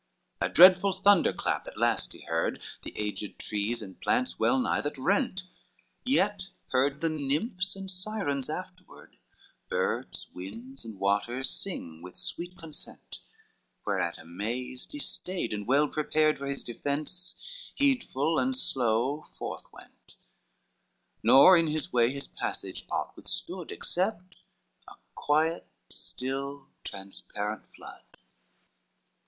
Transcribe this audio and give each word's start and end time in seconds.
XIX 0.39 0.49
A 0.49 0.53
dreadful 0.55 0.91
thunder 0.93 1.31
clap 1.31 1.67
at 1.67 1.77
last 1.77 2.13
he 2.13 2.21
heard, 2.21 2.59
The 2.81 2.91
aged 2.97 3.37
trees 3.37 3.83
and 3.83 4.01
plants 4.01 4.39
well 4.39 4.57
nigh 4.57 4.81
that 4.81 4.97
rent; 4.97 5.43
Yet 6.03 6.47
heard 6.69 7.01
the 7.01 7.09
nymphs 7.09 7.75
and 7.75 7.91
sirens 7.91 8.49
afterward, 8.49 9.17
Birds, 9.69 10.31
winds, 10.33 10.83
and 10.83 10.99
waters, 10.99 11.51
sing 11.51 12.01
with 12.01 12.17
sweet 12.17 12.57
consent: 12.57 13.19
Whereat 13.85 14.17
amazed 14.17 14.91
he 14.93 14.97
stayed, 14.97 15.53
and 15.53 15.67
well 15.67 15.87
prepared 15.87 16.39
For 16.39 16.47
his 16.47 16.63
defence, 16.63 17.35
heedful 17.75 18.39
and 18.39 18.57
slow 18.57 19.27
forth 19.29 19.71
went: 19.71 20.15
Nor 21.21 21.55
in 21.59 21.67
his 21.67 21.93
way 21.93 22.09
his 22.11 22.25
passage 22.25 22.87
aught 22.89 23.15
withstood, 23.15 23.71
Except 23.71 24.37
a 24.87 24.95
quiet, 25.13 25.67
still, 25.91 26.69
transparent 26.83 27.67
flood. 27.75 28.17